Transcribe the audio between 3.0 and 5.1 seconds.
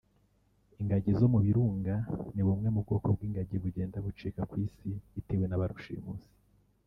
bw’ingagi bugenda bucika ku isi